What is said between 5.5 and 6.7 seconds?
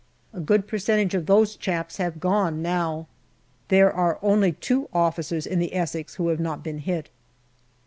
the Essex who have not